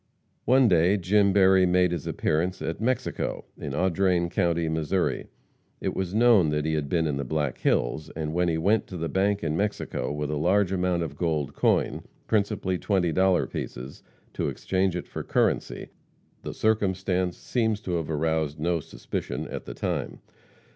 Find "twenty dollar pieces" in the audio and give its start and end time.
12.79-14.01